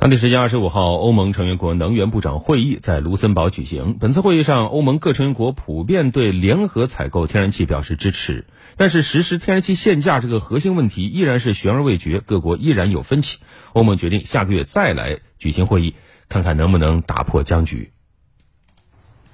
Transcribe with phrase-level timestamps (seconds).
[0.00, 3.98] 当地时间二十五号，欧盟成员国能源部长会议在卢森堡举行。
[4.00, 8.46] 本次会议上，欧盟各成员国普遍对联合采购天然气表示支持，
[8.78, 13.40] 但是实施天然气限价这个核心问题依然是悬而未决，各国依然有分歧。
[13.74, 15.94] 欧盟决定下个月再来举行会议，
[16.30, 17.92] 看看能不能打破僵局。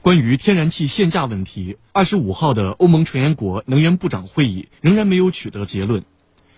[0.02, 6.02] 关于天然气限价问题，二十五号的欧盟成员国能源部长会议仍然没有取得结论。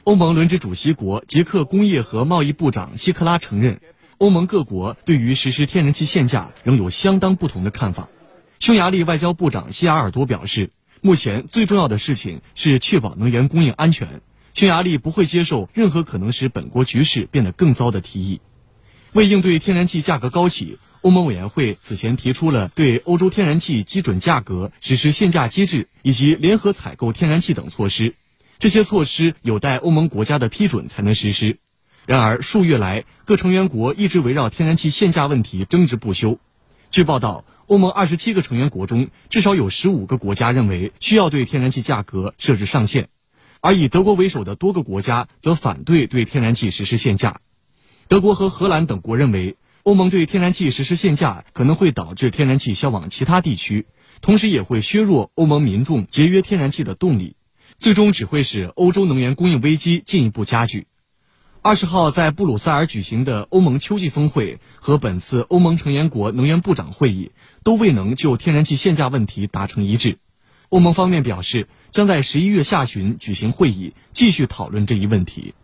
[0.05, 3.83] 欧盟轮值主席国捷克工业和贸易部长希克拉承认。
[4.19, 8.09] 欧盟各国对于实施天然气限价仍有相当不同的看法。
[8.59, 10.71] 匈牙利外交部长西亚尔多表示，
[11.01, 14.21] 目前最重要的事情是确保能源供应安全。
[14.55, 18.41] 匈牙利不会接受任何可能使本国局势变得更糟的提议。
[19.13, 28.17] 为应对天然气价格高企，欧盟委员会此前提出了对欧洲天然气基准价格实施限价机制以及联合采购天然气等措施。
[28.59, 31.61] 这些措施有待欧盟国家的批准才能实施。
[32.09, 36.39] 然而，数月来，各成员国一直围绕天然气限价问题争执不休。
[36.91, 43.11] 据报道，欧盟二十七个成员国中，至少有十五个国家认为需要对天然气价格设置上限，
[43.61, 47.43] 而以德国为首的多个国家则反对对天然气实施限价。
[48.09, 53.85] 德国和荷兰等国认为，欧盟对天然气实施限价可能会导致天然气销往其他地区，
[54.23, 57.37] 同时也会削弱欧盟民众节约天然气的动力，
[57.77, 60.87] 最终只会使欧洲能源供应危机进一步加剧。
[61.61, 67.33] 二十号在布鲁塞尔举行的欧盟秋季峰会和本次欧盟成员国能源部长会议
[67.65, 70.19] 都未能就天然气限价问题达成一致。
[70.69, 75.55] 欧盟方面表示，将在十一月下旬举行会议，继续讨论这一问题。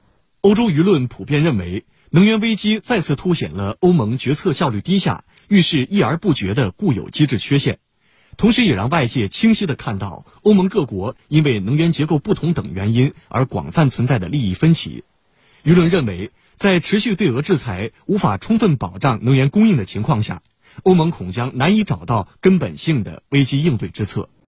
[0.40, 7.78] 欧洲舆论普遍认为，能源危机再次凸显了欧盟决策效率低下、遇事议而不决的固有机制缺陷，
[8.36, 15.04] 同时也让外界清晰地看到欧盟各国因为能源结构不同等原因而广泛存在的利益分歧。
[15.64, 20.42] 舆论认为，在持续对俄制裁无法充分保障能源供应的情况下，
[20.82, 24.28] 欧盟恐将难以找到根本性的危机应对之策。